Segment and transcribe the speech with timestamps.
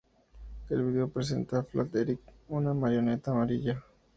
[0.71, 3.83] El video presenta a Flat Eric, una marioneta amarilla.